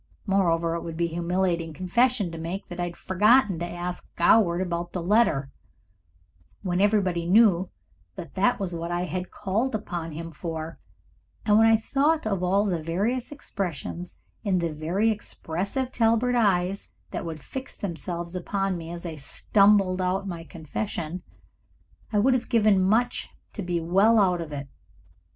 [0.25, 4.03] Moreover, it would be a humiliating confession to make that I had forgotten to ask
[4.15, 5.51] Goward about the letter,
[6.63, 7.69] when everybody knew
[8.15, 10.79] that that was what I had called upon him for,
[11.45, 16.89] and when I thought of all the various expressions in the very expressive Talbert eyes
[17.11, 19.19] that would fix themselves upon me as I
[19.55, 21.21] mumbled out my confession,
[22.11, 24.67] I would have given much to be well out of it.